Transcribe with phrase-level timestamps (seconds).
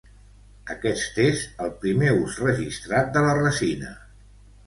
[0.75, 3.93] Aquest és el primer us registrat de la resina.